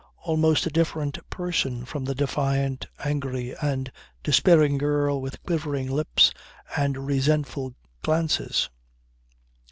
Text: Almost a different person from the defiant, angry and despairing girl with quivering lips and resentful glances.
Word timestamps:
Almost 0.23 0.65
a 0.65 0.71
different 0.71 1.19
person 1.29 1.85
from 1.85 2.05
the 2.05 2.15
defiant, 2.15 2.87
angry 3.05 3.55
and 3.61 3.91
despairing 4.23 4.79
girl 4.79 5.21
with 5.21 5.43
quivering 5.43 5.91
lips 5.91 6.33
and 6.75 7.05
resentful 7.05 7.75
glances. 8.01 8.67